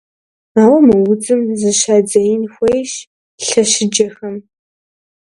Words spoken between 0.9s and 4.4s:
удзым зыщадзеин хуейщ лъэщыджэхэм.